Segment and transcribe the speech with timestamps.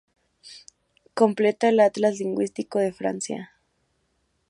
[1.13, 3.51] Completa el Atlas lingüístico de Francia.